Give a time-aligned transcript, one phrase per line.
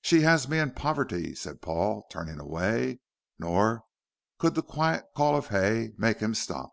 [0.00, 3.00] "She has me and poverty," said Paul, turning away.
[3.38, 3.84] Nor
[4.38, 6.72] could the quiet call of Hay make him stop.